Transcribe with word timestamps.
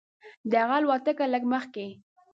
د 0.49 0.51
هغه 0.61 0.75
الوتکه 0.79 1.25
لږ 1.33 1.43
مخکې. 1.53 1.87